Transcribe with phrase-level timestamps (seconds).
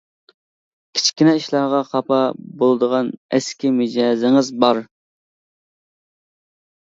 [0.97, 2.21] كىچىككىنە ئىشلارغا خاپا
[2.63, 4.83] بولىدىغان ئەسكى مىجەزىڭىز بار.